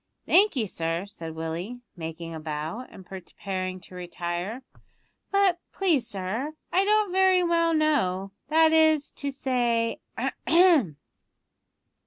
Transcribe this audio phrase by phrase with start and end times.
[0.25, 4.63] "Thank you, sir," said Willie, making a bow, and preparing to retire;
[5.29, 10.97] "but please, sir, I don't very well know, that is to say ahem!"